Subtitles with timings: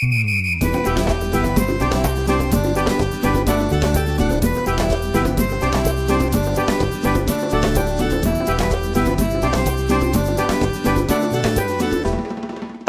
[0.00, 0.06] 大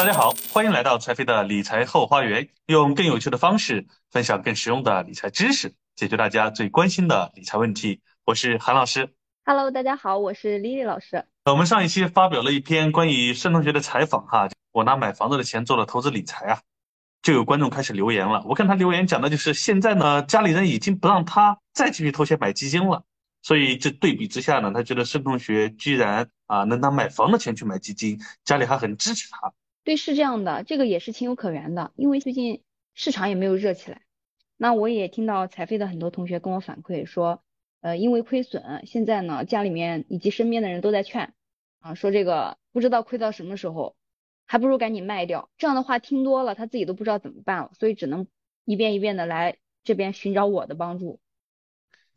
[0.06, 8.00] 家好，欢迎来到财飞的理财后花园，用更有趣的方式分享更实用的理财知识，解决大家最关心的理财问题。
[8.24, 9.14] 我是韩老师。
[9.44, 11.26] Hello，大家好，我是 Lily 老师。
[11.44, 16.62] 我们上一期发表了一篇关于申同学的采访，哈，我拿买房子的钱做了投资理财啊，
[17.22, 18.44] 就有观众开始留言了。
[18.48, 23.04] 我看他留言讲的就是现在呢，家里人已经不让他再继续投钱买基金了，
[23.42, 29.54] 所以这对比之下呢，他觉得盛同学居然啊能拿买房的钱去买基金，家里还很支持他。
[29.84, 32.62] 对，是这样的，这个也是情有可原的，因为最近
[32.94, 34.02] 市场也没有热起来。
[34.58, 37.42] 那我也听到财飞的很多同学跟我反馈说，
[37.82, 41.34] 呃，因为亏损，现在呢家里面以及身边的人都在劝，
[41.80, 43.96] 啊，说这个不知道亏到什么时候，
[44.52, 45.50] 还不如赶紧卖掉。
[45.58, 48.28] 这样的话听多了，他自己都不知道怎么办了，所以只能
[48.66, 51.22] 一遍一遍的来这边寻找我的帮助。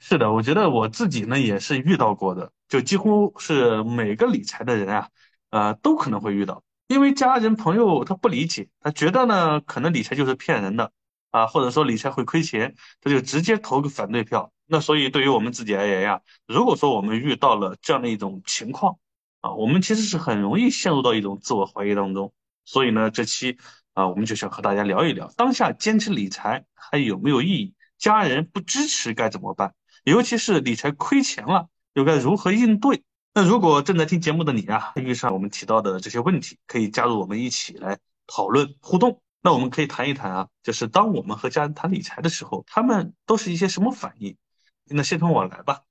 [0.01, 5.09] 是的，我觉得我自己呢也是遇到过的，就几乎是每个理财的人啊，
[5.51, 6.65] 呃，都可能会遇到。
[6.89, 10.91] 因为家人朋友他不理解，他觉得呢可能理财就是骗人的
[11.31, 14.53] 啊，或者说理财会亏钱，他就直接投个反对票。
[14.67, 18.99] 那所以对于我们自己而言呀，如果说我们遇到了这样的一种情况
[19.45, 22.33] 啊，我们其实是很容易陷入到一种自我怀疑当中。
[22.65, 23.59] 所以呢，这期
[23.93, 27.75] 啊我们就想和大家聊一聊，当下坚持理财还有没有意义？
[27.99, 29.75] 家人不支持该怎么办？
[30.05, 33.05] 尤其是理财亏钱了，又该如何应对？
[33.35, 39.21] 那如果正在听节目的你啊，遇上我们提到的这些问题，可以加入我们一起来讨论互动。
[39.43, 44.39] 那我们可以谈一谈啊，就是当我们和家人谈理财的时候，他们都是一些什么反应？
[44.87, 45.83] 那先从我来吧。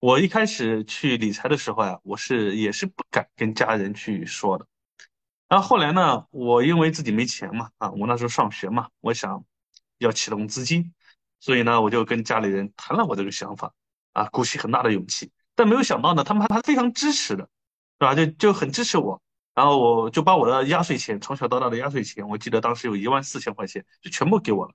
[0.00, 4.64] 我一开始去理财的时候呀，我是也是不敢跟家人去说的。
[5.48, 9.44] 然后后来呢，我因为自己没钱嘛，啊，我那时候上学嘛，我想
[9.98, 10.94] 要启动资金，
[11.40, 13.72] 所以呢，我就跟家里人谈了我这个想法，
[14.12, 15.32] 啊，鼓起很大的勇气。
[15.56, 17.42] 但没有想到呢，他们还非常支持的，
[17.98, 18.14] 是吧？
[18.14, 19.20] 就就很支持我，
[19.52, 24.72] 然后我就把我的压岁钱，从小到大的压岁钱，我记得当时有一万四千块钱，就全部给我了，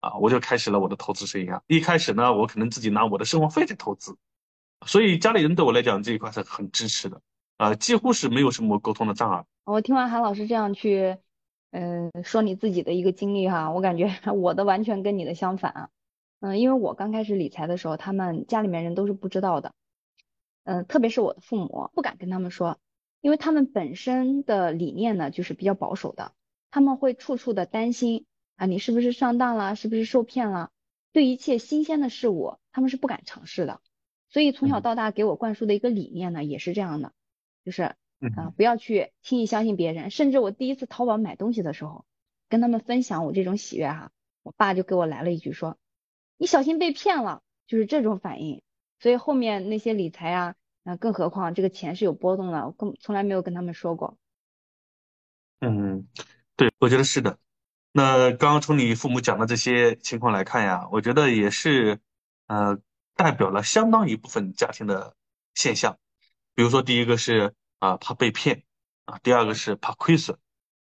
[0.00, 1.60] 啊，我就开始了我的投资生涯。
[1.68, 4.16] 一开始呢，我可能自己拿我的生活费在投资，
[4.86, 7.20] 所以家里人对我来讲这一块是很支持的，
[7.56, 9.44] 啊，几乎是没有什么沟通的障碍。
[9.64, 11.16] 我听完韩老师这样去，
[11.70, 15.90] 嗯，说你自己的一个经历哈，我感觉 我的完全跟你的相反，
[16.40, 19.72] 嗯，因为我刚开始理财的时候，他们家里面人都是不知道的。
[20.64, 22.78] 嗯，特别是我的父母不敢跟他们说，
[23.20, 26.32] 因为他们本身的理念呢就是比较保守的，
[26.70, 30.70] 他们会处处的担心啊，你是不是上当了，是不是受骗了？
[31.12, 33.80] 对一切新鲜的事物，他们是不敢尝试的。
[34.34, 37.12] 所以从小到大给我灌输的一个理念呢，也是这样的，
[37.64, 40.10] 就是啊，不要去轻易相信别人。
[40.10, 42.04] 甚至我第一次淘宝买东西的时候，
[42.48, 44.10] 跟他们分享我这种喜悦哈，
[44.42, 45.78] 我爸就给我来了一句说，
[46.36, 48.60] 你小心被骗了，就是这种反应。
[48.98, 54.18] 所以后面那些理财啊，那更何况这个钱是有波动的，我更从来没有跟他们说过。
[55.60, 56.08] 嗯，
[56.56, 57.38] 对，我觉得是的。
[57.92, 62.00] 那刚刚从你父母讲的这些情况来看呀，我觉得也是，
[62.48, 62.80] 呃，
[63.14, 65.16] 代表了相当一部分家庭的
[65.54, 65.98] 现象。
[66.54, 68.64] 比如说，第一个是啊怕被骗
[69.04, 70.38] 啊，第二个是怕亏损。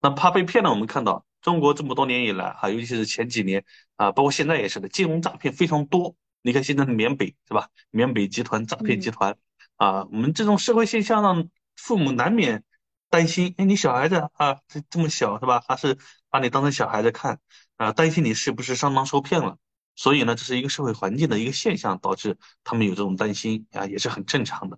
[0.01, 3.65] 那怕被骗呢，我们看到中国这么多年以来啊，尤其是前几年
[3.95, 6.15] 啊，包括现在也是的，金融诈骗非常多。
[6.41, 7.69] 你看现在的缅北是吧？
[7.89, 9.35] 缅北集团诈骗集团
[9.77, 12.63] 啊，我们这种社会现象让父母难免
[13.09, 13.55] 担心。
[13.57, 15.63] 哎，你小孩子啊，这这么小是吧？
[15.67, 15.97] 还是
[16.29, 17.39] 把你当成小孩子看
[17.77, 17.91] 啊？
[17.93, 19.57] 担心你是不是上当受骗了？
[19.95, 24.77] 所以呢，这是一个社会环境的一个现象，导致他们有这种担心啊，也是很正常的。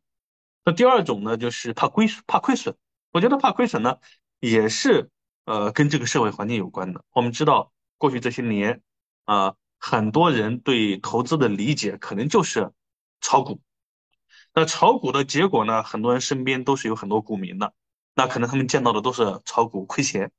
[0.63, 2.75] 那第二种呢，就是怕亏怕亏损。
[3.11, 3.97] 我觉得怕亏损呢，
[4.39, 5.09] 也是
[5.45, 7.03] 呃跟这个社会环境有关的。
[7.11, 8.81] 我们知道过去这些年
[9.25, 9.55] 啊。
[9.79, 12.71] 很多人对投资的理解可能就是
[13.21, 13.61] 炒股，
[14.51, 15.83] 那炒股的结果呢？
[15.83, 17.71] 很多人身边都是有很多股民的，
[18.15, 20.31] 那可能他们见到的都是炒股亏钱，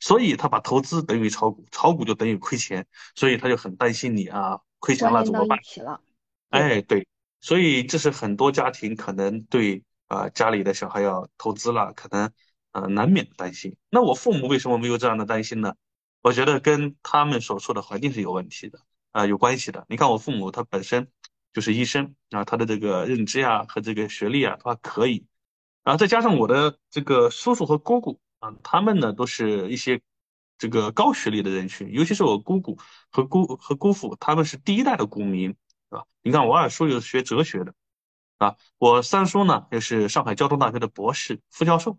[0.00, 5.58] 所以他把投资等于炒股，炒股就等于亏钱，所以他就很担心你啊，亏钱了怎么办？
[6.50, 7.06] 哎，对，
[7.40, 12.30] 所以这是很多家庭可能对啊家里的小孩要投资了，可能
[12.72, 13.76] 呃难免担心。
[13.90, 15.74] 那我父母为什么没有这样的担心呢？
[16.20, 18.80] 我觉得跟他们所处的环境是有问题的
[19.12, 19.86] 啊，有关系的。
[19.88, 21.08] 你看我父母他本身
[21.52, 25.26] 就是医生啊，他的这个认知呀和这个学历啊他还可以，
[25.84, 30.00] 然后再加上我的这个叔叔和姑姑啊，他们呢都是一些
[30.58, 32.78] 这个高学历的人群，尤其是我姑姑
[33.10, 35.56] 和姑和姑父，他们是第一代的股民
[35.88, 36.04] 啊。
[36.22, 37.74] 你看我二叔又是学哲学的
[38.38, 41.98] 啊，我三叔呢又是上海交通大学的博士副教授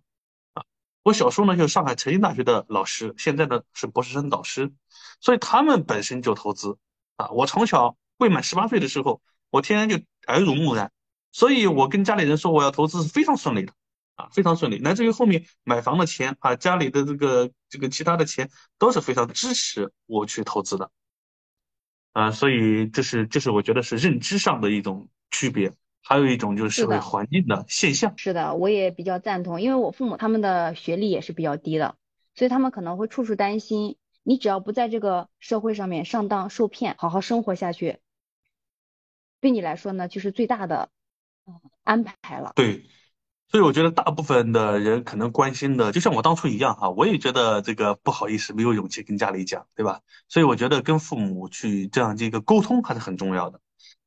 [0.53, 0.63] 啊，
[1.03, 4.71] 我小时候呢就是上海财经大学的老师，现在呢是博士生导师，
[5.19, 6.77] 所以他们本身就投资
[7.17, 7.29] 啊。
[7.31, 10.91] 我从小未满十八岁的时候，我天天就耳濡目染，
[11.31, 13.73] 所以我跟家里人说我要投资是非常顺利的
[14.19, 14.79] 啊，非常顺利。
[14.79, 20.91] 乃至于后面买房的钱啊，家里的这个这个其他的钱都是非常支持我去投资的
[22.11, 22.31] 啊。
[22.31, 25.71] 所以这是这是我觉得是认知上的一种区别。
[26.01, 28.17] 还有一种就是社会环境的现象。
[28.17, 31.97] 是的，我也比较赞同，因为我父母他们的学历也是比较低的，
[32.33, 37.99] 所以他们可能会处处担心，你只要不在这个社会上面上当受骗，好好生活下去，
[39.41, 40.89] 对你来说呢，就是最大的
[41.83, 42.53] 安排了。
[42.55, 42.85] 对，
[43.51, 50.01] 所以我觉得大部分的人可能关心的，就像我当初一样哈，我也觉得这个不好意思，没有勇气跟家里讲，对吧？
[50.27, 53.59] 所以我觉得跟父母去这样这个沟通还是很重要的。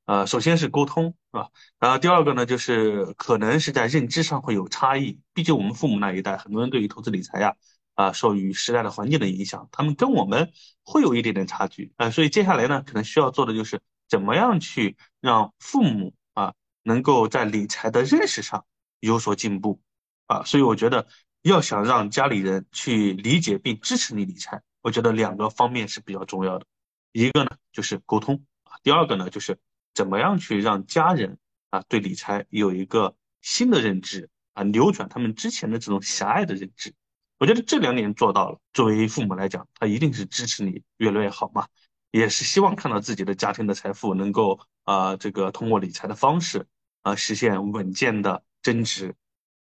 [0.05, 1.49] 呃，首先是沟通，是吧？
[1.81, 5.19] 然后第二个呢，就是可能是在认知上会有差异。
[5.35, 7.55] 毕竟我们父母那一代，很多人对于投资理财呀，
[7.95, 10.53] 啊，受于时代的环境的影响，他们跟我们
[10.85, 11.93] 会有一点点差距。
[11.97, 16.53] 啊，所以接下来呢，可能需要做的就是怎么样去让父母啊，
[16.85, 18.65] 能够在理财的认识上
[19.03, 19.81] 有所进步。
[20.27, 21.07] 啊，所以我觉得
[21.43, 26.67] 要想让家里人去理解并支持你理财，我觉得两个方面是比较重要的。
[27.13, 29.59] 一个呢就是沟通啊，第二个呢就是。
[29.95, 31.37] 怎么样去让家人
[31.69, 36.95] 啊对理财有一个新的认知啊，扭转他们之前的这种狭隘的认知？
[37.39, 41.67] 我觉得这两点做到了，作为父母来讲，他一定是支持你越来越好嘛，
[42.11, 46.67] 也是希望看到自己的家庭的财富能够啊这个通过理财的方式
[47.03, 49.15] 啊实现稳健的增值，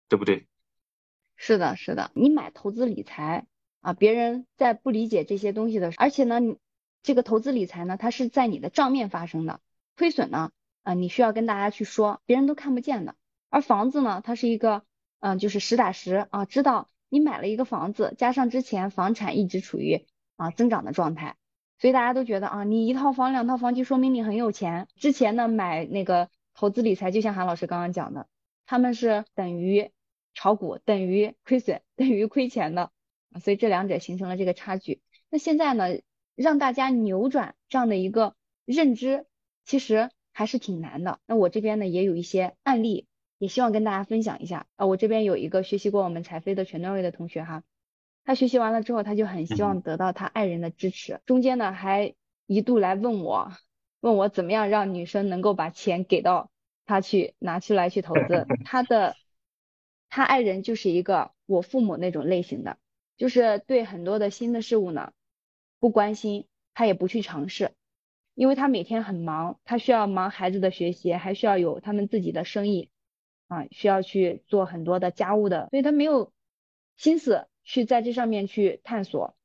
[0.08, 0.46] 对不对？
[1.36, 3.46] 是的，是的，你买投资理财
[3.80, 6.40] 啊，别人在不理解这些东西的时候，而且呢，
[7.02, 9.60] 这个投资理财呢，它是在你的账面发生的。
[9.96, 10.50] 亏损呢？
[10.82, 13.14] 啊，你需要跟大家去说，别人都看不见的。
[13.48, 14.84] 而房子呢，它是一个，
[15.20, 20.06] 嗯，就是实打实啊，知道你买了一个房子，加上之前房产一直处于
[20.36, 21.36] 啊增长的状态，
[21.78, 24.88] 所以大家都觉得啊，你一套房、两套房就说明你很有钱。
[24.96, 28.26] 之前呢，买那个投资理财，就像韩老师刚刚讲的，
[28.66, 29.90] 他们是等于
[30.34, 32.90] 炒股，等于亏损，等于亏钱的，
[33.40, 35.00] 所以这两者形成了这个差距。
[35.30, 36.00] 那现在呢，
[36.34, 38.34] 让大家扭转这样的一个
[38.64, 39.26] 认知。
[39.66, 41.20] 其实还是挺难的。
[41.24, 43.06] 那我这边呢也有一些案例，
[43.38, 44.66] 也希望跟大家分享一下。
[44.76, 47.62] 啊，我这边有一个学习过我们财飞的全段位的同学哈，
[48.26, 52.14] 他学习完了之后，他就很希望得到他爱人的支持，中间呢还
[52.44, 53.52] 一度来问我，
[54.00, 56.50] 问我怎么样让女生能够把钱给到
[56.86, 58.46] 他去拿出来去投资。
[58.64, 59.14] 他的
[60.08, 62.78] 他爱人就是一个我父母那种类型的，
[63.16, 65.12] 就是对很多的新的事物呢
[65.80, 67.72] 不关心，他也不去尝试。
[68.34, 72.90] 因为他每天很忙，他需要忙孩子的学习，还需要有他们自己的生意，
[73.46, 76.32] 啊，需要去做很多的家务的，所以他没有
[76.96, 79.36] 心思去在这上面去探索，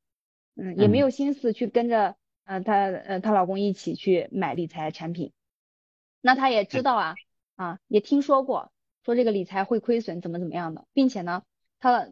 [0.56, 5.32] 嗯，也没有心思去跟着，呃，她呃她老公一起去买理财产品。
[6.20, 7.14] 那他也知道啊，
[7.60, 8.72] 啊，也听说过
[9.04, 11.42] 说这个理财会亏损，怎么怎么样的，并且呢，
[11.78, 12.08] 他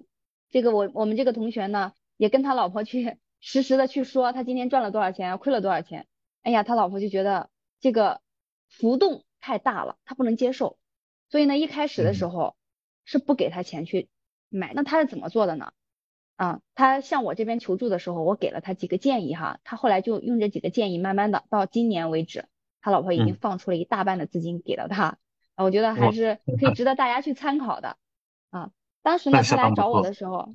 [0.51, 6.07] 这个我我们这个同学呢，也跟他老婆去 实时的去说，他今天赚了多少钱，亏了多少钱。
[6.43, 7.49] 哎呀，他老婆就觉得
[7.81, 8.21] 这个
[8.69, 10.79] 浮动太大了，他不能接受，
[11.31, 12.55] 所以呢，一开始的时候
[13.07, 14.11] 是不给他钱去
[14.51, 14.75] 买。
[14.75, 15.73] 那他是怎么做的呢？
[16.37, 22.45] 啊，他向我这边求助的时候，我给了他几个建议哈，他后来就用这几个建议，慢慢的到今年为止，
[22.83, 25.17] 他老婆已经放出了一大半的资金给了他，
[25.65, 27.97] 我觉得还是可以值得大家去参考的
[28.51, 28.71] 啊。
[29.03, 30.53] 当时呢，他来找我的时候，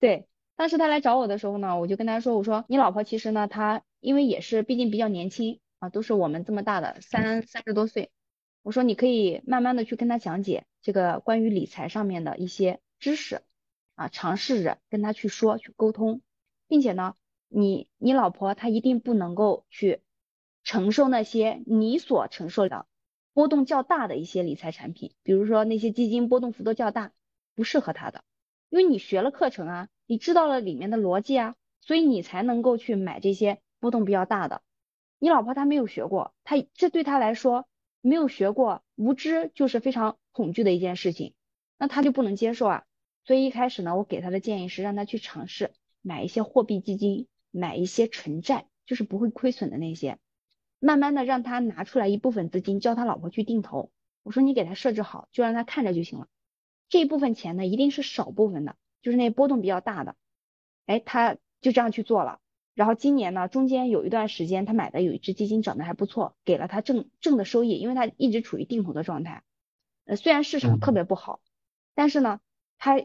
[0.00, 0.28] 对。
[0.58, 8.10] 当时他来找我的时候呢，我就跟他说：“我说你老婆其实呢，她因为也是毕竟比较年轻啊，都是我们这么大的三三十多岁。
[8.62, 13.42] 我说你可以慢慢的去跟他讲解这个关于理财上面的一些知识
[13.96, 16.22] 啊，尝试着跟他去说去沟通，
[16.68, 17.14] 并且呢，
[17.48, 20.00] 你你老婆她一定不能够去
[20.64, 22.86] 承受那些你所承受的
[23.36, 27.12] 波动较大的一些理财产品，比如说那些基金波动幅度较大，
[27.54, 28.24] 不适合他的，
[28.70, 34.62] 因为你学了课程啊。”你知道了里面的逻辑啊，所以你才能够去买这些波动比较大的。
[35.18, 37.66] 你老婆她没有学过，她这对她来说
[38.00, 41.34] 没有学过，无知就是非常恐惧的一件事情，
[41.76, 42.84] 那她就不能接受啊。
[43.26, 50.18] 所以一开始呢，我给她的建议是让她去尝试买一些货币基金，买一些纯债，就是不会亏损的那些。
[50.78, 53.90] 慢慢的让他拿出来一部分资金，叫他老婆去定投。
[54.22, 56.28] 我说你给他设置好，就让他看着就行了。
[56.88, 58.76] 这一部分钱呢，一定是少部分的。
[59.02, 60.16] 就是那波动比较大的，
[60.86, 62.40] 哎，他就这样去做了。
[62.74, 69.44] 然后今年呢，中间有一段时间，他买的有一只基金涨得还不错，给了他正正的收益，因为他一直处于定投的状态。
[70.06, 71.40] 呃，虽然市场特别不好，
[71.94, 72.40] 但是呢，
[72.78, 73.00] 他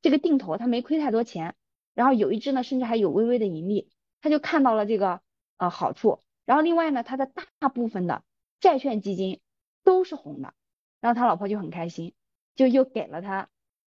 [0.00, 1.54] 这个定投他没亏太多钱，
[1.92, 3.90] 然后有一只呢甚至还有微微的盈利，
[4.22, 5.20] 他就看到了这个
[5.58, 6.22] 呃好处。
[6.46, 7.26] 然后另外呢，他的
[7.58, 8.22] 大部分的
[8.60, 9.40] 债券基金
[9.84, 10.54] 都是红的，
[11.00, 12.14] 然后他老婆就很开心，
[12.54, 13.48] 就又给了他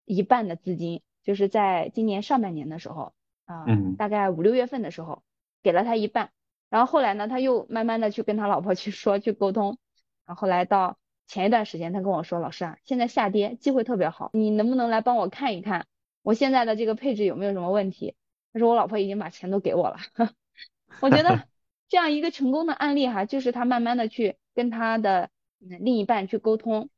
[0.05, 3.15] 一半的资金，就是在今年上半年的时候
[3.47, 3.65] 啊，
[3.97, 5.23] 大概五六月份的时候
[5.63, 6.31] 给了他一半。
[6.69, 9.79] 然后后来呢，他又慢慢的去跟他老婆去说去沟通，
[10.27, 15.87] 然后后来到前一段时间，他跟我说，老师啊，现在下跌机会特别好，你能不能来帮我看一看
[16.23, 18.15] 我现在的这个配置有没有什么问题？
[18.53, 19.97] 他说我老婆已经把钱都给我了，
[21.01, 21.49] 我觉得。
[21.93, 26.89] 这样一个成功的案例哈，就是他慢慢的去跟他的另一半去沟通，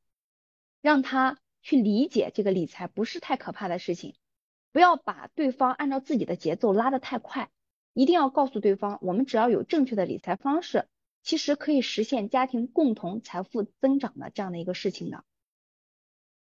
[0.83, 4.15] 让他去理解这个理财不是太可怕的事情，
[4.71, 7.51] 不要把对方按照自己的节奏拉得太快，
[7.93, 10.87] 一定要告诉对方，我们只要有正确的理财方式，
[11.25, 15.25] 其实可以实现家庭共同财富增长的这样的一个事情的。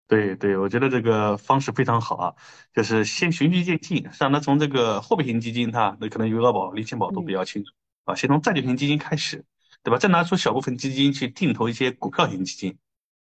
[0.07, 2.35] 对对，我觉得这个方式非常好啊，
[2.75, 7.73] 就是先循序渐进，让他从这个货币型基金，他那可能余额宝、理财宝都比较清楚。
[8.05, 9.45] 啊，先从债券型基金开始，
[9.83, 9.99] 对吧？
[9.99, 12.79] 再拿出小部分基金去定投一些股票型基金，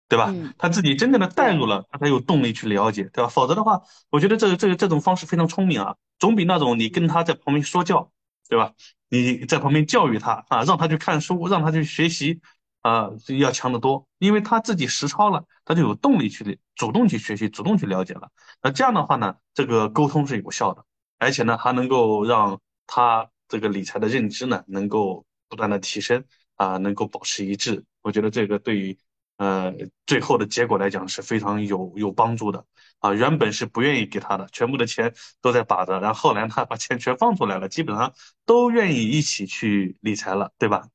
[0.09, 0.33] 对吧？
[0.59, 3.29] 他自己真正的带入了，他才有动力去了解，对吧？
[3.29, 8.11] 否则的话，我觉得这个这个这种方式非常聪明啊，总比那种你跟他在旁边说教，
[8.49, 8.73] 对吧？
[9.09, 12.41] 你在旁边教育他啊，让他去看书，让他去学习
[12.83, 14.07] 啊，要强得多。
[14.19, 18.29] 因为他自己实操了，他就有动力去主动去学习，主动去了解了。
[18.63, 20.85] 那这样的话呢，这个沟通是有效的，
[21.19, 23.31] 而且呢，还能够让他。
[23.49, 26.25] 这个理财的认知呢，能够不断的提升
[26.57, 27.85] 啊，能够保持一致。
[28.03, 28.99] 我觉得这个对于
[29.37, 29.75] 呃
[30.07, 32.65] 最后的结果来讲是非常有有帮助的
[32.99, 33.13] 啊。
[33.13, 38.13] 原本是不愿意给他的，全部的钱都在把着，然后后来他把钱全放出来了，基本上
[38.45, 40.89] 都愿意一起去理财了，对吧？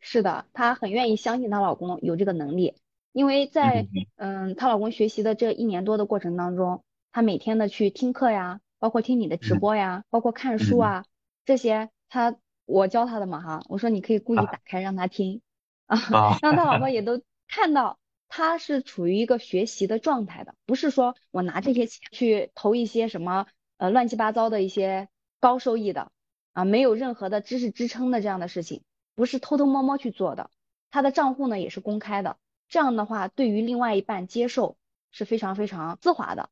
[0.00, 2.74] 是的，她很愿意相信她老公有这个能力，
[3.12, 3.86] 因为在
[4.16, 11.04] 嗯她老公学习的这一年多的过程当中，她每天的去听课呀，包括听你的直播呀，包括看书啊。
[11.44, 15.40] 这些他我教他的嘛哈，我说你可以故意打开让他听
[15.86, 15.98] 啊，
[16.42, 23.46] 让他老婆 也都看到他是处于一个学习的状态的，不是说我拿这些钱去投一些什么
[23.78, 25.08] 呃乱七八糟的一些
[25.40, 26.12] 高收益的
[26.52, 28.82] 啊，没有任何的知识支撑的这样的事情，
[29.16, 30.50] 不是偷偷摸摸去做的，
[30.92, 32.36] 他的账户呢也是公开的，
[32.68, 34.76] 这样的话对于另外一半接受
[35.10, 36.50] 是非常非常丝滑的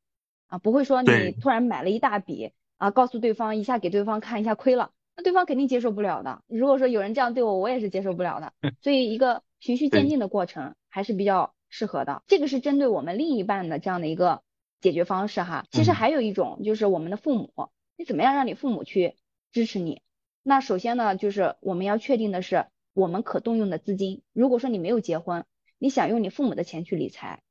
[0.48, 2.52] 啊，不会说你突然买了一大笔。
[2.78, 6.42] 啊，告诉对方一下，给对方看一下亏了，那对方肯定接受不了的。
[6.46, 8.52] 如果说有人这样对我，我也是接受不了的。
[8.80, 12.22] 所以一个循序渐进的过程还是比较适合的。
[12.26, 14.42] 这个是针对我们另一半的这样的一个
[14.80, 15.66] 解决方式哈。
[15.70, 19.16] 其实还有一种就是我们的父母，你怎么样让你父母去
[19.50, 20.00] 支持你？
[20.44, 24.22] 那首先呢，就是我们要确定的是我们可动用的资金。
[24.32, 25.44] 如果说你没有结婚，
[25.78, 27.42] 你想用你父母的钱去理财，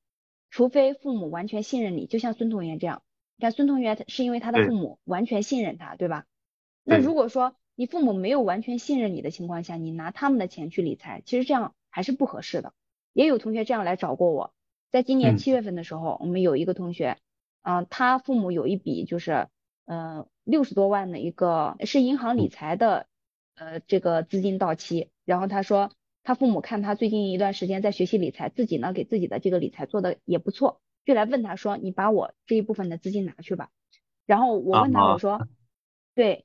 [0.49, 3.03] 除非父母完全信任你，就像孙同学这样。
[3.37, 6.25] 你看孙同学是因为他的父母完全信任他，对吧？
[6.83, 12.73] 那如果说你父母没有完全信任你的情况下，你拿他们的钱去理财，其实这样还是不合适的。
[13.13, 14.53] 也有同学这样来找过我，
[14.89, 17.17] 在今年七月份的时候，我们有一个同学，
[17.61, 19.47] 嗯，他父母有一笔就是
[19.85, 23.05] 呃六十多万的一个是银行理财的
[23.53, 25.91] 呃这个资金到期，然后他说
[26.23, 30.81] 他父母看他最近一段时间在学习理财，自己呢给自己的这个理财做的也不错。
[31.07, 33.69] 就来问他说：“你把我这一部分的资金拿去吧。”
[34.27, 35.47] 然后我问他我说
[36.13, 36.43] ：“对，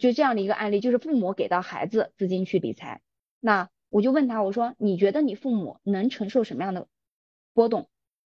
[0.00, 3.02] 就这样的一个案例，就是父母给到孩子资金去理财。
[3.38, 6.88] 那我就问他我说：你觉得你父母能承受什么样的
[7.52, 7.90] 波动？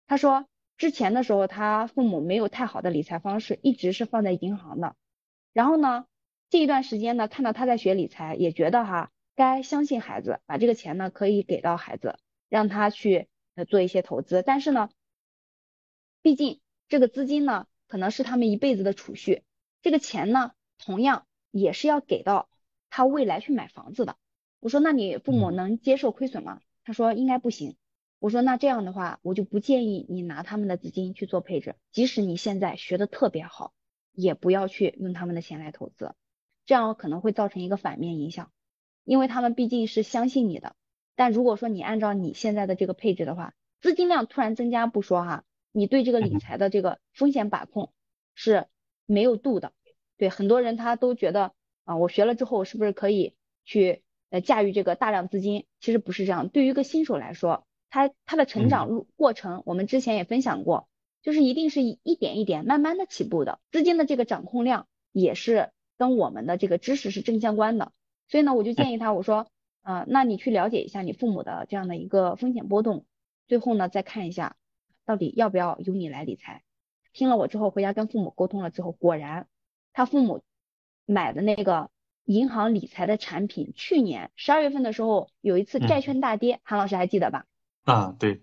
[0.07, 4.95] 他说之前的时候他父母没有太好的理财方式，一直是放在银行的。
[5.55, 6.05] 然后呢，
[6.50, 12.19] 这一段时间呢，看到他在学理财，也觉得哈该相信孩子，把这个钱呢可以给到孩子，
[12.50, 14.43] 让他去呃做一些投资。
[14.43, 14.91] 但是呢。”
[16.23, 19.43] 毕竟这个资金呢，可能是他们一辈子的储蓄，
[19.83, 22.49] 这个钱呢，同样也是要给到
[22.91, 24.17] 他未来去买房子的。
[24.61, 26.61] 我说，那你父母能接受亏损吗？
[26.85, 27.76] 他说应该不行。
[28.21, 33.73] 我说，那这样的话，我就不建议你拿他们的资金去做配置，即使你现在学的特别好，
[34.12, 36.14] 也不要去用他们的钱来投资，
[36.64, 38.52] 这样可能会造成一个反面影响，
[39.02, 40.76] 因为他们毕竟是相信你的。
[41.17, 45.45] 但如果说你按照你现在的这个配置的话，资金量突然增加不说哈。
[45.73, 47.93] 你对这个理财的这个风险把控
[48.35, 48.67] 是
[49.07, 49.73] 没有度的，
[50.17, 51.52] 对很多人他都觉得
[51.85, 55.67] 啊，我学了之后是不是可以去呃驾驭这个大量资金？
[55.81, 56.49] 其实不是这样。
[56.49, 60.88] 对于一个新手来说，他他的成长路过程，我们之前也分享过，
[61.23, 63.59] 就是一定是一点一点慢慢的起步的。
[63.71, 67.93] 资金的这个掌控量也是跟我们的这个知识是正相关的。
[68.29, 69.47] 所以呢，我就建议他，我说
[69.83, 73.05] 啊，那你去了解一下你父母的这样的一个风险波动，
[73.49, 74.57] 最后呢再看一下。
[75.04, 76.62] 到底要不要由你来理财？
[77.12, 79.49] 听了我之后回家跟父母沟通了之后，果然
[79.92, 80.42] 他父母
[81.04, 81.90] 买的那个
[82.25, 87.47] 银行理财的产品，去年十二月份的时候有一次债券大跌，韩老师还记得吧？
[87.85, 88.42] 啊，对。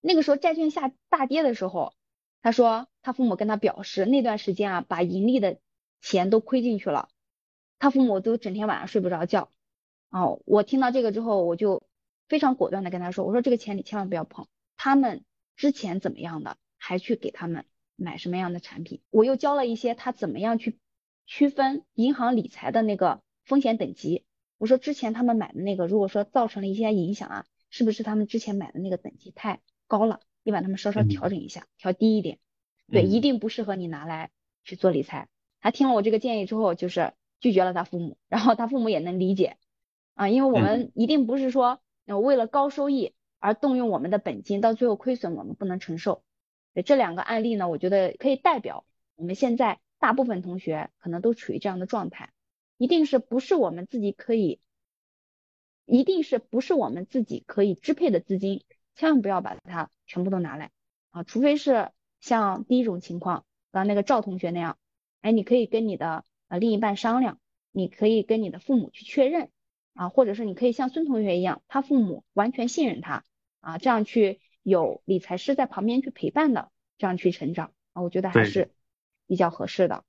[0.00, 1.94] 那个时候债券下大跌的时候，
[2.42, 5.58] 他说他父母跟他表示，那段时间啊，把盈利的
[6.02, 7.08] 钱都亏进去了，
[7.78, 9.48] 他父母都整天晚上睡不着觉。
[10.10, 11.82] 哦，我听到这个之后，我就
[12.28, 14.46] 非常果断的跟他说，我说这个钱你千万不要碰。
[14.76, 15.24] 他们
[15.56, 17.64] 之前怎么样的，还去给他们
[17.96, 19.00] 买什么样的产品？
[19.10, 20.78] 我又教了一些他怎么样去
[21.26, 24.24] 区分银行理财的那个风险等级。
[24.58, 29.60] 我说之前他们买的那个，如果说造成了一些影响啊，是不是他们之前买的那个等级太？
[29.86, 32.38] 高了，你把他们稍稍调整一下，调低一点。
[32.90, 34.30] 对，一定不适合你拿来
[34.64, 35.28] 去做理财。
[35.60, 39.56] 他听了我这个建议之后，就是拒绝了他父母，然后他父母也能理解
[40.14, 46.24] 啊，因为我们一定不是说为了高收益而动用我们的本金，到最后亏损我们不能承受。
[46.86, 48.86] 这两个案例呢，我觉得可以代表
[49.16, 52.32] 我们现在大部分同学可能都处于这样的状态，
[52.78, 54.60] 一定是不是我们自己可以，
[55.84, 58.64] 一定是不是我们自己可以支配的资金。
[58.94, 60.70] 千万不要把它全部都拿来
[61.10, 64.78] 啊，除非是像第一种情况，刚那个赵同学那样，
[65.20, 67.38] 哎，你可以跟你的呃另一半商量，
[67.72, 69.50] 你可以跟你的父母去确认
[69.92, 73.22] 啊，或者是你可以像孙同学一样，他父母完全信任他
[73.64, 78.70] 啊，这样去有理财师在旁边去陪伴的，这样去成长啊，我觉得还是
[79.26, 80.04] 比较合适的。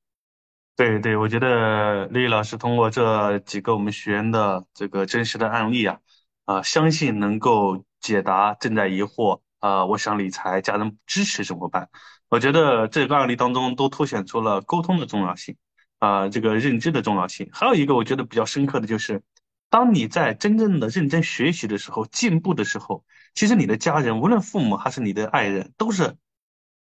[0.75, 5.99] 对对，我觉得丽丽老师通过这几个我们学员的这个真实的案例啊，
[6.45, 7.83] 啊，相信能够。
[8.01, 11.89] 解答正在疑惑啊，我想理财，家人不支持怎么办？
[12.29, 15.57] 我觉得这个案例当中都凸显出了沟通的重要性
[15.97, 17.49] 啊，这个认知的重要性。
[17.51, 19.23] 还有一个我觉得比较深刻的就是，
[19.69, 23.03] 当你在真正的认真学习的时候，进步的时候，
[23.33, 26.15] 其实你的家人，无论父母还是你的爱人，都是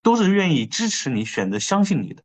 [0.01, 2.24] 都是愿意支持你，选择相信你的。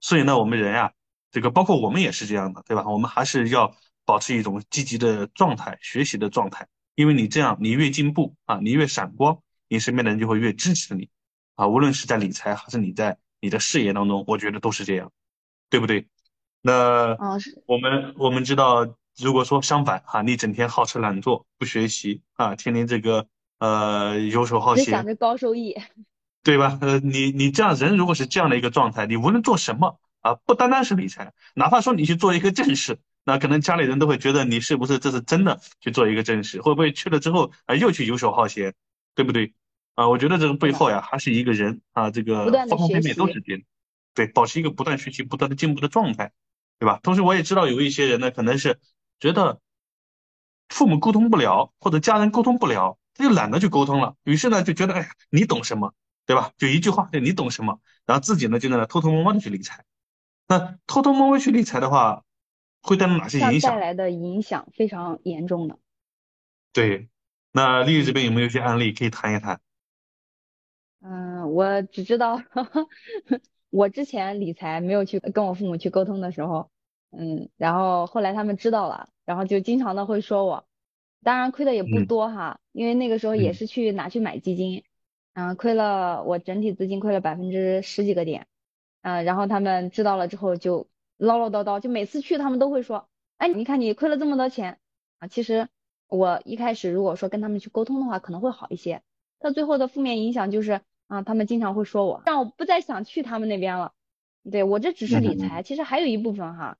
[0.00, 0.92] 所以呢，我们人呀，
[1.30, 2.84] 这个包括我们也是这样的，对吧？
[2.86, 6.68] 我们还是要保持一种积极的状态，学习的状态。
[6.94, 11.08] 因为你这样，你越进步啊，你越闪光，你身边的人就会越支持你
[11.56, 11.66] 啊。
[11.66, 15.10] 无论是在理财还是你在你的事业当中，我觉得都是这样，
[15.70, 16.06] 对不对？
[16.60, 17.16] 那
[17.66, 18.84] 我们我们知道，
[19.20, 23.26] 如果说相反哈，你整天好吃懒做，不学习啊，天天这个
[23.58, 25.76] 呃游手好闲，想着高收益，
[26.44, 26.78] 对吧？
[26.80, 32.98] 呃，你你这样人如果是这样的一个状态，你无论做什么啊，不单单是理财，哪怕说你去做一个正事。
[33.24, 38.72] 那可能家里人都会觉得你是不是这是真的去做一个正事，会不会去了之后啊又去游手好闲，
[39.14, 39.52] 对不对？
[39.96, 43.64] 啊，我觉得这个背后呀还是一个人啊，这个方方面面都是别人，
[44.14, 46.32] 对，保持一个不断学习、不断的进步的状态，
[46.78, 47.00] 对吧？
[47.02, 48.78] 同时我也知道有一些人呢，可能是
[49.20, 49.60] 觉得
[50.68, 55.94] 父母沟通不了或者家人沟通不了，他就懒得去沟通了，于是呢就觉得哎呀你懂什么，
[56.26, 56.52] 对吧？
[56.56, 57.80] 就一句话，对，你懂什么？
[58.06, 59.84] 然后自己呢就在那偷偷摸摸的去理财，
[60.46, 62.24] 那偷偷摸摸去理财的话。
[62.80, 63.72] 会带来哪些影响？
[63.72, 65.78] 带来的影响非常严重的。
[66.72, 67.08] 对，
[67.50, 69.60] 那丽丽这边有没有一些案例可以谈一谈？
[71.00, 72.40] 嗯，我只知道，
[73.70, 76.70] 我之前理财没有去跟我父母去沟通的时候，
[77.10, 80.64] 嗯，然后后来他们知道了，然后就经常的会说我，
[81.22, 84.84] 当然亏的也不多哈，因为那个时候也是去拿去买基金，
[85.34, 88.46] 嗯，亏了我整体资金亏了百分之十几个点，
[89.02, 90.88] 嗯，然后他们知道了之后就。
[91.20, 94.78] 唠唠叨叨，就每次去他们都会说，哎，你看你亏了这么多钱
[95.18, 95.26] 啊。
[95.26, 95.66] 其实
[96.06, 99.02] 我一开始如果说跟他们去沟通的话，可能会好一些。
[99.40, 103.94] 到最后的负面影响就是啊，他们经常会说我，让我不再想去他们那边了。
[104.48, 106.78] 对我这只是理财，其实还有一部分哈，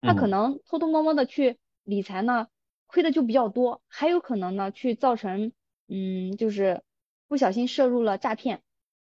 [0.00, 2.48] 他可能偷偷摸摸的去理财呢，
[2.86, 5.52] 亏的就比较多，还有可能呢去造成
[5.88, 6.82] 嗯，就是
[7.28, 8.62] 不小心涉入了诈骗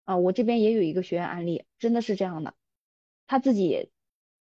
[0.05, 0.17] 啊。
[0.17, 2.55] 我这边也有一个学员案例，真的是这样的，
[3.27, 3.91] 他自己。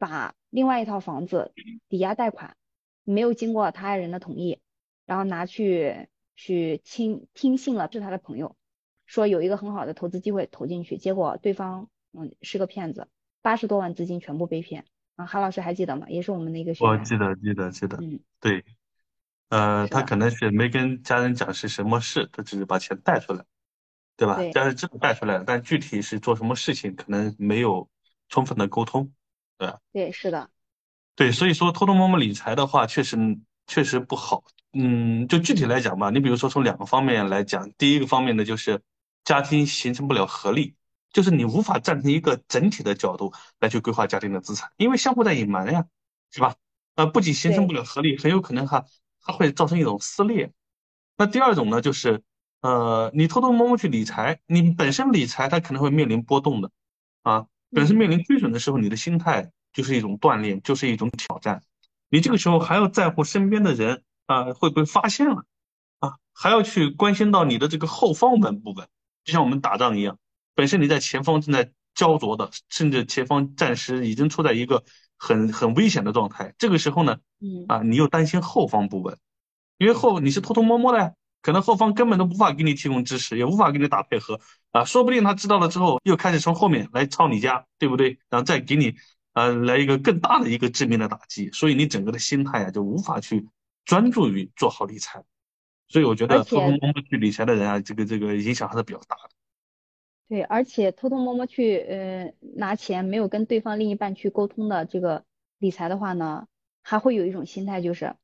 [0.01, 1.53] 把另外一套房子
[1.91, 2.57] 抵押贷款，
[3.05, 4.59] 没有经过他爱人的同意，
[5.05, 8.57] 然后拿去去听听信了是他的朋友，
[9.05, 13.09] 说有一个很好的投资机会投进去，结果对方嗯是个骗子，
[13.43, 14.87] 八十多万资金全部被骗
[15.21, 15.27] 啊！
[15.27, 16.07] 韩老师还记得吗？
[16.09, 16.93] 也是我们的一个学员。
[16.93, 18.65] 我记得记得记得，嗯，对，
[19.51, 23.45] 呃，他可能是没跟家人讲是什么事，他只是把钱贷出来，
[24.17, 24.37] 对吧？
[24.53, 27.89] 家人知道贷出来了，但具体是做什么事情，可能没有
[28.29, 29.13] 充分的沟通。
[29.59, 30.49] 对对，是的，
[31.15, 33.17] 对，所以说偷偷摸摸理财的话，确实
[33.67, 34.43] 确实不好。
[34.73, 38.81] 嗯，就具体来讲吧，你比如说从两个方面来讲，第一个方面呢，就是
[39.25, 40.77] 家庭形成不了合力，
[41.13, 45.85] 就是你无法站成一个整体的角度来去规划家庭的资产，因为相互在隐瞒呀，
[46.31, 46.55] 是吧？
[46.95, 48.85] 呃，不仅形成不了合力，很有可能哈
[49.21, 50.53] 还会造成一种撕裂。
[51.17, 52.23] 那第二种呢，就是
[52.61, 56.71] 呃，你偷偷摸摸去理财，你本身理财它可能会面临波动的。
[57.23, 61.63] 啊，本身面临亏损的时候，你的心态就是一种锻炼，就是一种挑战。
[62.09, 65.45] 你这个时候还要在乎身边的人啊会不会发现了
[66.01, 68.89] 啊，还要去关心到你的这个后方稳不稳，
[69.25, 70.19] 就像我们打仗一样，
[70.61, 74.85] 本身你在前方正在焦灼的，甚至前方暂时已经处在一个
[75.17, 79.17] 很很危险的状态，这个时候呢，嗯啊，你又担心后方不稳，
[79.79, 81.13] 因为后你是偷偷摸摸的呀。
[81.41, 84.39] 可能后方根本都无法给你提供支持，也无法给你打配合
[84.73, 88.19] 啊，说不定他知道了之后，又开始从后面来抄你家，对不对？
[88.29, 88.95] 然后再给你，
[89.33, 93.49] 呃，来一个更大的一个致命的打击，所以你整个的心态啊，就无法去
[93.87, 95.25] 专注于做好理财。
[95.89, 99.40] 所以我觉得偷偷摸摸去理财的人啊，这个这个影响还是比较大的。
[100.31, 105.25] 对，而且偷偷摸摸去呃拿钱，没有跟对方另一半去沟通的这个
[105.59, 106.47] 理财的话呢，
[106.83, 108.15] 还会有一种心态就是。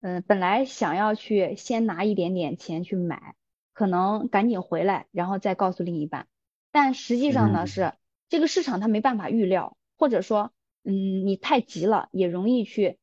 [0.00, 3.34] 嗯，本来想要去先拿一点点钱去买，
[3.74, 6.28] 可能赶紧回来，然后再告诉另一半。
[6.72, 7.92] 但实际上呢，是
[8.30, 10.50] 这个市场它没办法预料，或者说，
[10.82, 12.96] 嗯，你太急了，也容易去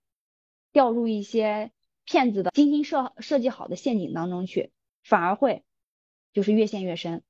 [0.71, 1.69] 掉入一些
[2.06, 4.71] 骗子的精心设设计好的陷阱当中去，
[5.04, 5.63] 反而会
[6.34, 7.21] 就是越陷越深。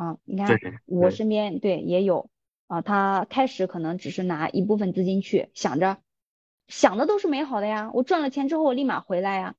[0.00, 2.30] 啊，你看我身边对也有
[2.68, 5.98] 啊，他开始可能只是拿一部分资金去想着。
[6.68, 9.56] 想的都是美好的呀，我赚了钱之后我立马回来呀。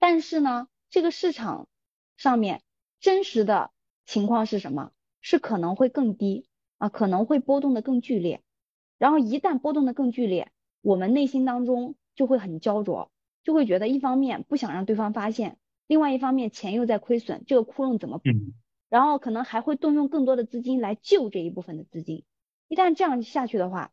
[0.00, 1.68] 但是呢，这个市场
[2.16, 2.62] 上面
[2.98, 3.70] 真实的
[4.04, 4.90] 情况是什么？
[5.20, 8.42] 是可能会更低啊，可能会波动的更剧烈。
[8.98, 10.50] 然后一旦波动的更剧烈，
[10.82, 13.12] 我们内心当中就会很焦灼，
[13.44, 18.24] 就会觉得一方面不想让对方发现，另外一方面钱又在亏损，这个窟窿怎么补？
[18.94, 22.24] 然后可能还会动用更多的资金来救这一部分的资金。
[22.68, 23.90] 一旦这样下去的话，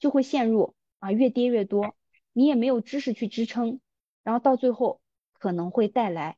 [0.00, 1.94] 就会陷入啊越跌越多。
[2.32, 3.78] 你也没有知识去支撑，
[4.24, 5.00] 然后到最后
[5.38, 6.36] 可能会带来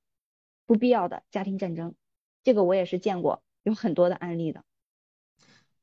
[0.66, 1.94] 不必要的家庭战争，
[2.44, 4.62] 这个我也是见过有很多的案例的。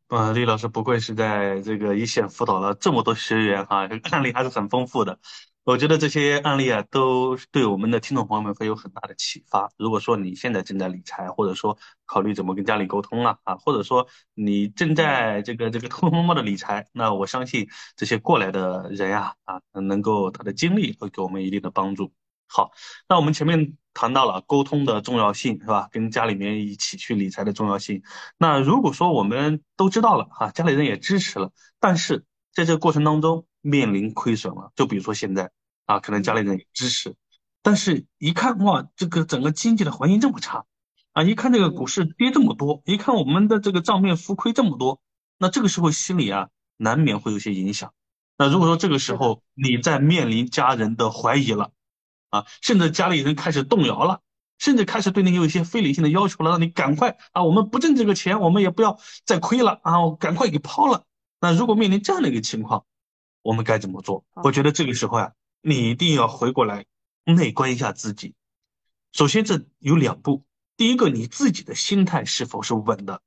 [0.10, 5.20] 呃，李老师不愧是在这个一线辅导了这么多学员哈， 案例还是很丰富的。
[5.70, 9.70] 我觉得这些案例啊，都对我们的听众朋友们会有很大的启发。
[9.78, 11.78] 如果说你现在正在理财，或者说
[12.08, 22.12] 考虑怎么跟家里沟通了啊，或者说你正在这个这个偷偷摸摸的理财，那我相信这些过来的人呀啊，能够他的经历会给我们一定的帮助。
[22.48, 22.72] 好，
[23.08, 25.88] 那我们前面谈到了沟通的重要性，是吧？
[25.92, 28.02] 跟家里面一起去理财的重要性。
[28.40, 35.52] 那如果说我们都知道了哈，家里人也支持了，但是在这个过程当中面临亏损了，就比如说现在。
[35.90, 37.16] 啊，可能家里人支持，
[37.64, 40.66] 但是一看哇，这个整个经济的环境这么差，
[41.14, 45.02] 啊，一看这个股市跌这么多，一看我们的这个账面浮亏这么多，
[45.40, 47.92] 那这个时候心里啊，难免会有些影响。
[48.38, 51.72] 那如果说这个时候你在面临家人的怀疑了，
[52.30, 54.22] 啊，甚至家里人开始动摇了，
[54.60, 61.06] 甚至开始对你有一些非理性的要求了，让你赶快啊，我们不挣这个钱，我们也不要再亏了啊，赶快给抛了。
[61.42, 62.86] 那如果面临这样的一个情况，
[63.42, 64.24] 我们该怎么做？
[64.44, 65.34] 我觉得这个时候呀。
[65.62, 66.86] 你一定要回过来
[67.24, 68.34] 内观一下自己。
[69.12, 70.46] 首先，这有两步：
[70.78, 73.22] 第一个，你自己的心态是否是稳的；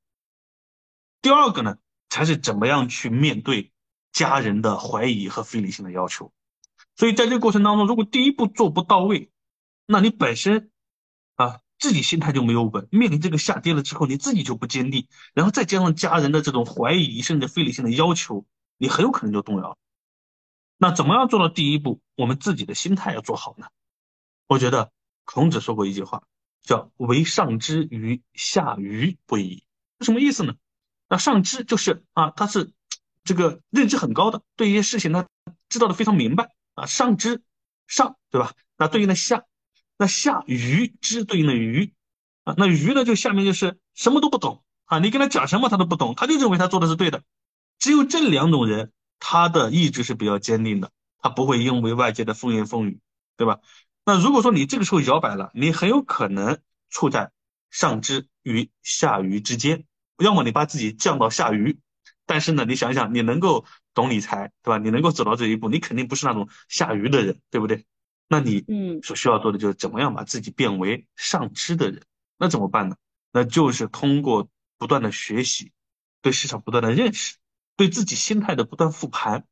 [1.21, 1.77] 第二个呢，
[2.09, 3.71] 才是怎么样去面对
[4.11, 6.31] 家人的怀疑和非理性的要求。
[6.95, 9.31] 所以，在这个过程当中，如果第一步做不到位，
[9.85, 10.71] 那你本身
[11.35, 18.45] 啊自己心态就没有稳，面临这个下跌了之后，你自己就不坚定，然后再加上家人的这种怀疑甚至非理性的要求，
[18.77, 19.77] 你很有可能就动摇了。
[20.77, 22.01] 那怎么样做到第一步？
[22.15, 23.67] 我们自己的心态要做好呢？
[24.47, 24.91] 我觉得
[25.23, 26.23] 孔子说过一句话，
[26.61, 29.63] 叫“为上知与下愚不移”，
[29.99, 30.55] 是什么意思呢？
[31.07, 32.71] 那上知就是啊，他是
[33.23, 35.27] 这个认知很高的，对一些事情他
[35.69, 36.85] 知道的非常明白啊。
[36.85, 37.41] 上知
[37.87, 38.51] 上对吧？
[38.77, 39.45] 那对应的下，
[39.97, 41.93] 那下愚知对应的愚
[42.43, 47.23] 啊，那愚呢就下面就是什么都不懂啊，你跟他讲什么他都不懂，他就认为他做的是对的。
[47.79, 48.91] 只有这两种人。
[49.25, 52.99] 他的意志是比较坚定的，他不会因为外界的风言风语，
[53.37, 53.61] 对吧？
[54.03, 56.59] 那如果说你这个时候摇摆了，你很有可能
[56.89, 57.31] 处在
[57.71, 59.85] 上肢与下愚之间，
[60.17, 61.79] 要么你把自己降到下愚，
[62.25, 64.77] 但是呢，你想想，你能够懂理财，对吧？
[64.77, 67.85] 你能够走到这一步，你肯定不是那种下愚的人，对不对？
[68.27, 72.03] 那你嗯所需要做的就是怎么样把自己变为上肢的人？
[72.37, 72.97] 那怎么办呢？
[73.31, 75.71] 那就是通过不断的学习，
[76.21, 77.37] 对市场不断的认识。
[77.75, 79.45] 对自己心态的不断复盘，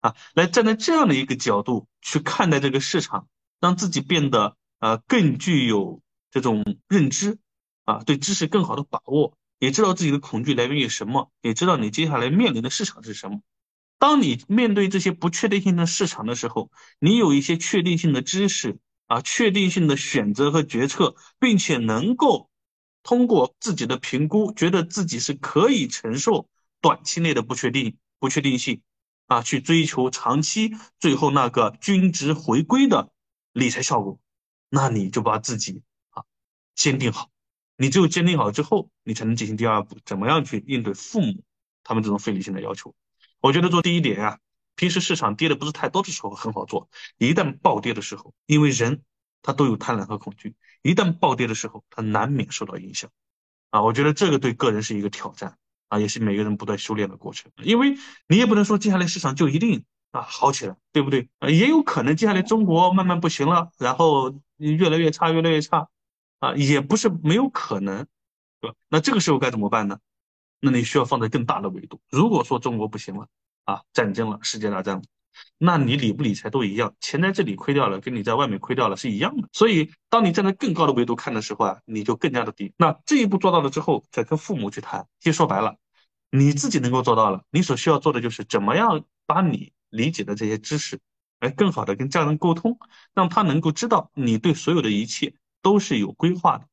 [0.00, 3.28] 啊，来站在这样的一个角度去看待这个市场，
[3.60, 7.38] 让自己变得呃更具有这种认知，
[7.84, 13.40] 啊，对知识更好的把握，也知道自己的恐惧来源于什么，也知道你接下来面临的市场是什么。
[13.98, 22.48] 当你面对这些不确定性的市场的时候，你有一些确定性的知识啊，确定性的选择和决策，并且能够
[23.02, 26.48] 通过自己的评估，觉得自己是可以承受。
[26.80, 28.82] 短期内的不确定不确定性
[29.26, 33.12] 啊，去追求长期最后那个均值回归的
[33.52, 34.18] 理财效果，
[34.68, 36.24] 那你就把自己啊
[36.74, 37.30] 坚定好。
[37.76, 41.42] 你只有坚定好之后，你才能进行第二步，怎么样去应对父母
[41.82, 42.94] 他们这种非理性的要求？
[43.40, 44.38] 我觉得做第一点啊，
[44.74, 49.02] 平时市场跌的不是太多的时候很好做，一旦暴跌的时候，因为人
[49.40, 53.10] 他都有贪婪和恐惧，一旦暴跌的时候，他难免受到影响。
[53.70, 55.56] 啊，我觉得这个对个人是一个挑战
[55.90, 57.52] 啊，也是每个人不断修炼的过程。
[57.62, 57.94] 因为
[58.26, 61.28] 你也不能说接下来市场就一定啊好起来，对不对？
[61.40, 65.86] 啊，也有可能接下来中国慢慢不行了，然后越来越差，越来越差。
[66.38, 68.06] 啊，也不是没有可能，
[68.62, 68.74] 对吧？
[68.88, 69.98] 那这个时候该怎么办呢？
[70.58, 72.00] 那你需要放在更大的维度。
[72.08, 73.26] 如果说中国不行了，
[73.64, 75.02] 啊，战争了，世界大战了，
[75.58, 79.48] 那你理不理财都一样，钱在这里亏掉了，跟你在外面亏掉了是一样的。
[79.52, 82.72] 所以，当你站在更高的维度看的时候啊，你就更加的低。
[82.76, 85.76] 那这一步做到了之后，再跟父母去谈，其实说白了，
[86.30, 90.98] 你自己能够做到了，你所需要做的就是怎么样把你理解的这些知识，
[91.40, 92.78] 来更好的跟家人沟通，
[93.14, 95.34] 让他能够知道你对所有的一切。
[95.62, 96.66] 都是有规划的，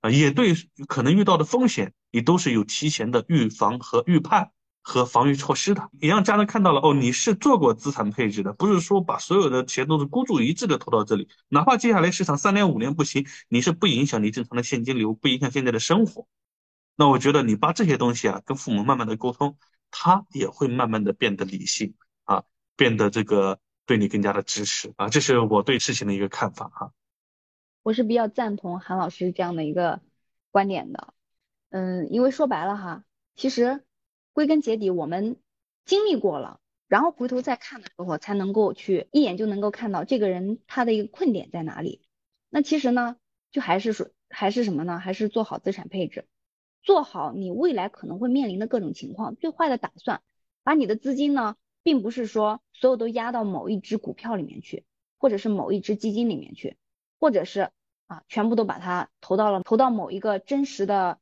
[0.00, 0.54] 啊，也对
[0.88, 4.50] 可能遇到的风险，你都是有提前的预防和预判
[4.84, 5.88] 和防御措施的。
[5.98, 16.28] 也让家人看到了，哦，你是做过资产配置的，不是说把所有的钱都是孤注一掷的投到这里，哪怕接下来市场三年五年不行，你是不影响你正常的现金流，不影响现在的生活。
[16.96, 19.56] 那我觉得你把这些东西啊，跟父母慢慢的沟通，
[19.90, 21.94] 他也会慢慢的变得理性
[22.24, 22.44] 啊，
[22.76, 26.92] 变得这个对你更加的支持啊，这是我对事情的一个看法哈。
[27.82, 30.00] 我是比较赞同韩老师这样的一个
[30.50, 31.12] 观点的，
[31.70, 33.84] 嗯，因为说白了哈，其实
[34.34, 35.38] 归根结底我们
[35.86, 42.02] 经历过了，然后回头再看的时候，才能够去一眼就能够看到这个人他的一个困点在哪里。
[42.50, 43.16] 那其实呢，
[43.50, 44.98] 就还是说还是什么呢？
[44.98, 46.26] 还是做好资产配置，
[46.82, 50.20] 做好你未来可能会面临的各种情况，最坏的打算，
[50.62, 54.84] 把你的资金呢，并不是说所有都压到某一只股票里面去，
[55.16, 56.76] 或者是某一只基金里面去。
[57.20, 57.70] 或者是
[58.06, 61.18] 啊，全部都把它投到了投到某一个真实的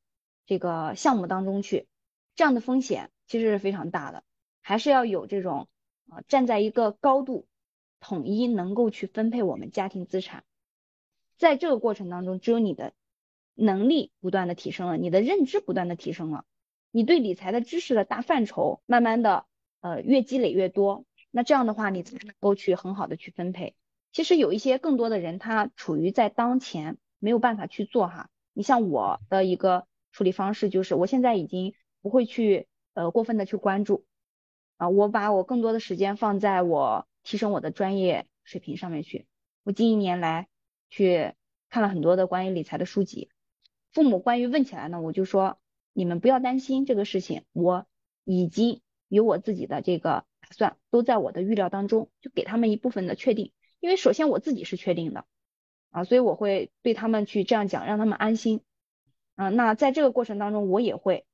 [0.46, 1.86] 这个项目当中去，
[2.34, 4.24] 这样的风险其实是非常大的，
[4.60, 5.68] 还是要有这种
[6.08, 7.46] 啊站在一个高度
[8.00, 10.44] 统一能够去分配我们家庭资产，
[11.36, 12.92] 在这个过程当中，只有你的
[13.54, 16.44] 能力不断的提升了，你的认知不断的提升了，
[16.90, 19.46] 你对理财的知识的大范畴慢慢的
[19.80, 23.74] 呃越积累越多，那这样的话你才能够去很好的去分配。
[24.10, 28.28] 其实有一些更多的人，他处于在当前没有办法去做哈。
[28.52, 34.04] 你像我的一个处理方式，就是我现在已经不会去呃过分的去关注
[34.76, 39.26] 啊，我把我更多的时间放在我提升我的专业水平上面去。
[39.62, 40.48] 我近一年来
[40.90, 41.34] 去
[41.70, 43.30] 看了很多的关于理财的书籍，
[43.92, 45.58] 父母关于问起来呢，我就说
[45.92, 47.86] 你们不要担心这个事情，我
[48.24, 53.52] 已经有我自己的这个打算，都在我的预料当中，就给他们一部分的确定。
[53.78, 55.24] 因为首先我自己是确定的
[55.90, 58.62] 啊，所以我会对他们去这样讲，让他们安心
[59.36, 59.48] 啊。
[59.48, 61.24] 那在这个过程当中，我也会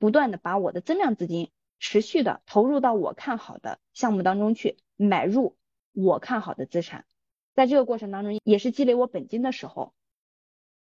[0.00, 5.56] 不断的把我的增量资金持续的投入到我看好的项目当中去，买入
[5.92, 7.04] 我看好的资产。
[7.54, 9.92] 在这个过程当中，也是积累我本金的时候，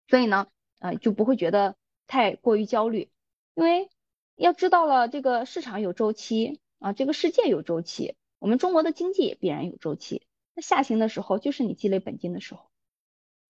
[0.07, 0.47] 所以呢，
[0.79, 1.75] 呃，就不会觉得
[2.07, 3.11] 太过于焦虑，
[3.53, 3.89] 因为
[4.35, 10.25] 要知道了这个市场有周期啊，这个世界有周期，我们中国的经济也必然有周期。
[10.55, 12.71] 那下行的时候，就是你积累本金的时候，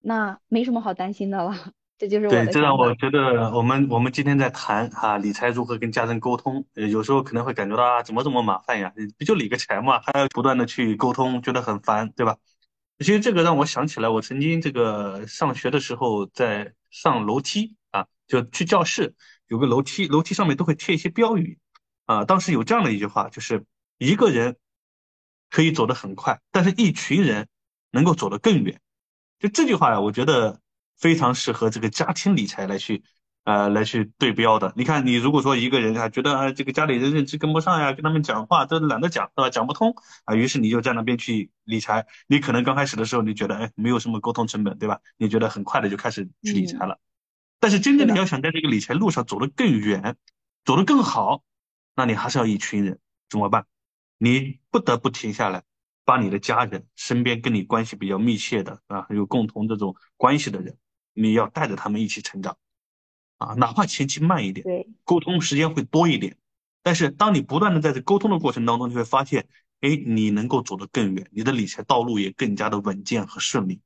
[0.00, 1.72] 那没什么好担心的了。
[2.04, 8.92] 这就是我对，这让我觉得我们我们今天在谈啊理财如何跟家人沟通，呃，有时候可能会感觉到啊怎么这么麻烦呀？
[9.18, 12.36] 不就理个财嘛，还要不断的去沟通，觉得很烦，对吧？
[12.98, 19.14] 其实这个让我想起来，我曾经这个上学的时候，在上楼梯啊，就去教室
[19.48, 21.58] 有个楼梯，楼梯上面都会贴一些标语
[22.04, 22.24] 啊。
[22.24, 23.64] 当时有这样的一句话，就是
[23.98, 24.56] 一个人。
[25.50, 27.46] 可以走得很快，但是一群人
[27.92, 28.80] 能够走得更远。
[29.38, 30.60] 就这句话呀，我觉得
[31.04, 33.02] 非常适合这个家庭理财来去，
[33.44, 34.72] 呃，来去对标的。
[34.74, 39.50] 你看，你如果说一个人啊，觉得啊，这个家里人认知跟不上呀，跟他们讲话都懒得讲，对吧？
[39.50, 42.06] 讲不通啊，于是你就在那边去理财。
[42.26, 44.98] 你可能刚开始的时候，你觉得哎，没有什么沟通成本，对吧？
[45.18, 46.98] 你觉得很快的就开始去理财了。
[47.60, 50.16] 但是真正你要想在这个理财路上走得更远，
[50.64, 51.42] 走得更好，
[51.94, 53.66] 那你还是要一群人，怎么办？
[54.16, 55.64] 你不得不停下来，
[56.06, 60.78] 把你的家人、身边跟你关系比较密切的啊，有共同这种关系的人，
[61.14, 62.58] 你要带着他们一起成长，
[63.38, 66.36] 啊，哪怕前期慢一点，对，沟通时间会多一点，
[66.82, 69.48] 但是当你不断的在这沟通的过程当中，你会发现，
[69.80, 73.80] 哎，你能够走得更远，你的理财道路也更加的稳健和顺利，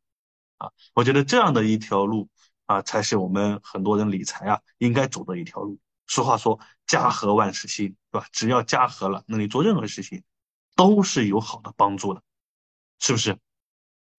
[0.56, 2.28] 啊，我觉得这样的一条路
[2.66, 5.78] 啊，才是我们很多人理财啊应该走的一条路。
[6.06, 8.26] 俗话说家和万事兴，对吧？
[8.32, 10.22] 只要家和了，那你做任何事情
[10.74, 12.22] 都是有好的帮助的，
[12.98, 13.36] 是不是？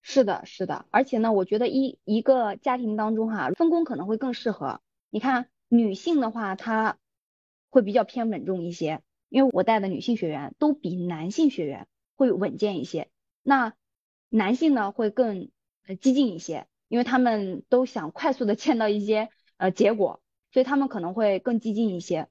[0.02, 0.86] 是的，是的。
[0.92, 4.82] 而且呢，我觉得一一个家庭当中哈，分工可能会更适合。
[5.10, 6.98] 你看女性的话，她
[7.70, 13.10] 会比较偏稳重一些，因为我带的女性学员都比男性学员会稳健一些。
[13.44, 13.74] 那
[14.30, 15.50] 男性呢，会更
[15.86, 22.28] 呃激进一些，因为他们都想快速的见到一些呃结果，所以他们可能会更激进一些。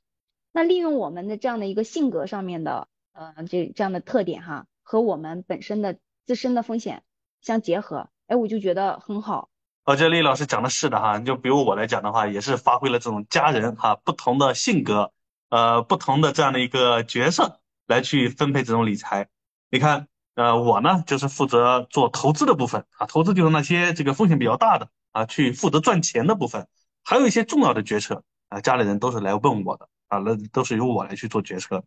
[0.53, 7.03] 那利用我们的这样的一个性格上面的呃这这样的特点哈，和我们本身的自身的风险
[7.41, 9.49] 相结合，哎，我就觉得很好。
[9.85, 15.13] 哦，这李老师讲的是的哈，就比如我来讲的话，也是发挥了这种家人哈不同的性格，
[15.51, 19.29] 呃不同的这样的一个角色来去分配这种理财。
[19.71, 20.07] 你看。
[20.39, 26.69] 呃，我呢就是负责做投资的部分啊，投资就是那些这个风险比较大的啊，去负责赚钱的部分，
[27.03, 31.83] 还有一些重要的决策啊，家里人都是来问我的啊，那都是由我来去做决策。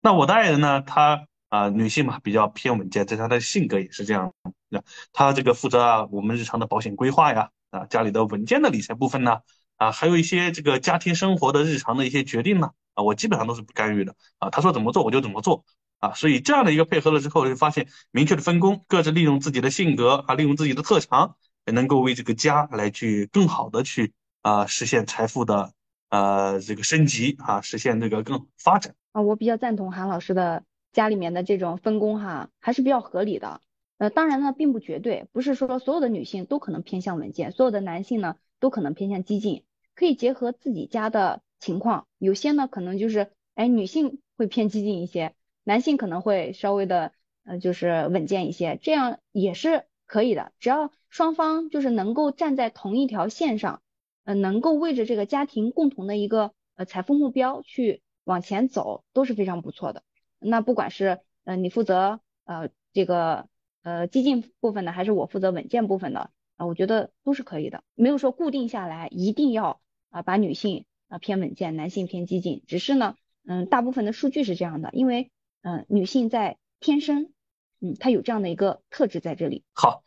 [0.00, 4.32] 那我的爱人呢，她啊女性嘛，比较偏稳健，在她的性格也是这样。
[4.68, 4.82] 那
[5.12, 9.40] 她这个负责啊我们日常的保险规划呀，啊家里的稳健的理财部分呢，
[9.76, 15.64] 啊还有一些这个家庭生活的日常的一些决定呢，啊我基本上都是不干预的啊，她说怎么做我就怎么做。
[16.00, 21.34] 啊，所以这样的一个配合了之后，就发现明确的分工，各自利用自己的性格啊，利用自己的特长，
[21.66, 25.72] 也能够为这个家来去更好的去啊实现财富的
[26.08, 29.20] 呃这个升级啊，实现这个更发展啊。
[29.20, 33.60] 我比较赞同韩老师的家里面的这种分工哈，还是比较合理的。
[33.98, 45.34] 呃，当然呢，并不绝对，不是说所有的女性都可能偏向稳健，所有的男性呢都可能偏向激进，可以结合自己家的情况，有些呢可能就是哎女性会偏激进一些。
[45.64, 47.12] 男性可能会稍微的，
[47.44, 50.52] 呃，就是稳健一些，这样也是可以的。
[50.60, 53.82] 只要双方就是能够站在同一条线上，
[54.24, 60.04] 呃，能够为着这个家庭共同的一个呃财富目标去往前走，都是非常不错的。
[60.38, 63.48] 那不管是呃你负责呃这个
[63.82, 75.30] 呃激进部分的，还是我负责稳健部分的，啊，我觉得都是可以的，没有说固定下来一定要啊把女性啊偏稳健，男性偏激进，只是呢，嗯，大部分的数据是这样的，因为。
[75.60, 77.32] 嗯，女性在天生，
[77.80, 79.64] 嗯，她有这样的一个特质在这里。
[79.74, 80.04] 好，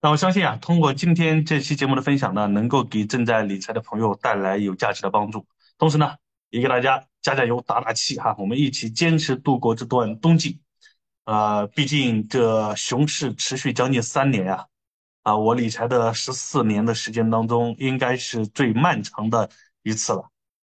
[0.00, 5.44] 那我相信啊，通过今天这期节目的分享呢，能够给正在理财的朋友带来有价值的帮助。
[5.76, 6.14] 同时呢，
[6.50, 10.60] 也给大家加加油、打打气哈，我们一起坚持度过这段冬季。
[11.24, 14.66] 呃，毕竟这熊市持续将近三年呀，
[15.22, 19.48] 啊，我理财的十四年的时间当中，应该是最漫长的
[19.84, 20.28] 一次了。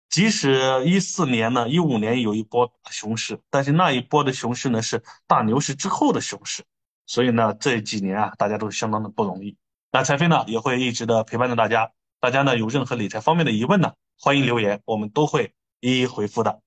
[0.09, 6.63] 即使一四年呢，一五年有一波熊市，但是那一波的熊市呢是大牛市之后的熊市，
[7.07, 9.57] 所以呢这几年啊，大家都相当的不容易。
[9.91, 16.61] 那财飞呢也会一直的陪伴着大家，大家呢有任何理财方面的疑问呢，欢迎留言，我们都会一一回复的。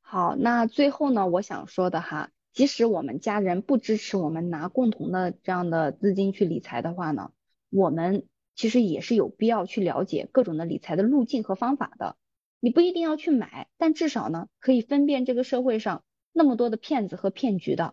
[0.00, 7.32] 好，那最后呢，我想说的哈，即使我们家人不支持我们拿共同的这样的资金去理财的话呢，
[7.70, 8.26] 我们。
[8.58, 12.16] 其实也是有必要去了解各种的理财的路径和方法的。
[12.58, 17.92] 你不一定要去买，但至少呢，可以分辨这个社会上那么多的骗子和骗局的。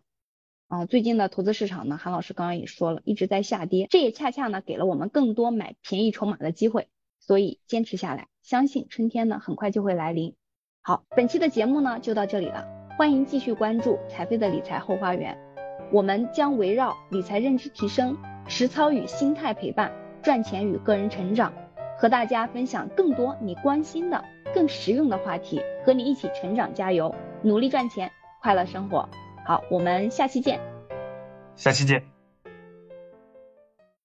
[0.69, 6.87] 啊，最近的投资市场呢，韩老师刚刚也说了，一直在下跌，这也恰恰呢给了我们更多买便宜筹码的机会。
[7.25, 10.35] 所以坚持下来，相信春天呢很快就会来临。
[10.81, 15.37] 好，本期的节目呢就到这里了，欢迎继续关注彩飞的理财后花园，
[15.91, 19.91] 我们将围绕理财认知提升、实操与心态陪伴。
[20.21, 21.53] 赚钱与个人成长，
[21.97, 24.23] 和大家分享更多你关心的、
[24.55, 28.09] 更实用的话题，和你一起成长加油，努力赚钱，
[28.41, 29.09] 快乐生活。
[29.45, 30.61] 好，我们下期见。
[31.57, 32.12] 下期见。